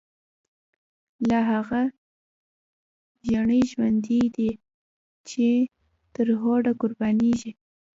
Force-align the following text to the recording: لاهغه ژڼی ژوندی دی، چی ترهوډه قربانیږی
لاهغه 1.29 1.81
ژڼی 3.29 3.61
ژوندی 3.71 4.21
دی، 4.35 4.49
چی 5.27 5.49
ترهوډه 6.13 6.71
قربانیږی 6.81 7.51